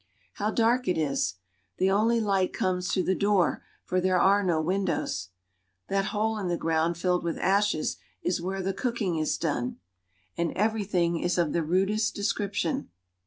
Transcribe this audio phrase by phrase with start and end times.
[0.33, 1.35] How dark it is!
[1.77, 5.29] The only light comes through the door, for there are no windows.
[5.89, 9.77] That hole in the ground filled with ashes is where the cooking is done,
[10.35, 10.85] and every ALGERIA.
[11.03, 12.87] UENKkAL VIEW Rhing is of the rudest ■description.